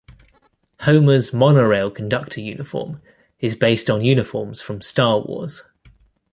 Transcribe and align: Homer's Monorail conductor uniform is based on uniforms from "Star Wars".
Homer's 0.79 1.31
Monorail 1.31 1.91
conductor 1.91 2.39
uniform 2.41 3.03
is 3.39 3.55
based 3.55 3.87
on 3.87 4.03
uniforms 4.03 4.59
from 4.59 4.81
"Star 4.81 5.19
Wars". 5.19 5.63